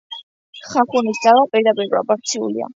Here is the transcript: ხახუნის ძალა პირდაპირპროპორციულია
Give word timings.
ხახუნის 0.69 1.21
ძალა 1.27 1.45
პირდაპირპროპორციულია 1.53 2.69